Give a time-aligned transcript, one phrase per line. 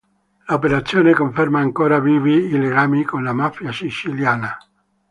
[0.47, 4.57] L'operazione conferma ancora vivi i legami con la mafia siciliana.